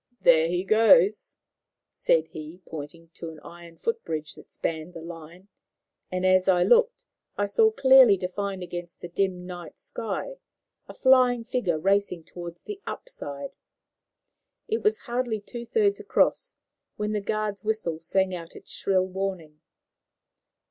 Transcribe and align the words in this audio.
"There 0.21 0.47
he 0.47 0.63
goes," 0.63 1.37
said 1.91 2.25
he, 2.29 2.59
pointing 2.65 3.09
to 3.09 3.29
an 3.29 3.39
iron 3.41 3.77
footbridge 3.77 4.33
that 4.33 4.49
spanned 4.49 4.95
the 4.95 5.01
line; 5.03 5.47
and, 6.11 6.25
as 6.25 6.47
I 6.47 6.63
looked, 6.63 7.05
I 7.37 7.45
saw, 7.45 7.69
clearly 7.71 8.17
defined 8.17 8.63
against 8.63 9.01
the 9.01 9.07
dim 9.07 9.45
night 9.45 9.77
sky, 9.77 10.37
a 10.87 10.95
flying 10.95 11.43
figure 11.43 11.77
racing 11.77 12.23
towards 12.23 12.63
the 12.63 12.81
"up" 12.87 13.09
side. 13.09 13.51
It 14.67 14.81
was 14.81 14.97
hardly 15.05 15.39
two 15.39 15.67
thirds 15.67 15.99
across 15.99 16.55
when 16.95 17.11
the 17.11 17.21
guard's 17.21 17.63
whistle 17.63 17.99
sang 17.99 18.33
out 18.33 18.55
its 18.55 18.71
shrill 18.71 19.05
warning. 19.05 19.61